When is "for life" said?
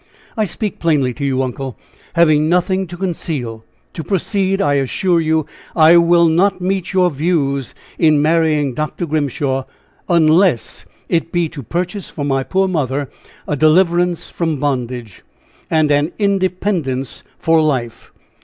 17.37-18.11